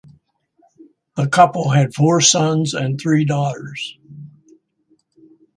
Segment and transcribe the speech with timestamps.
[1.15, 3.99] The couple had four sons and three daughters.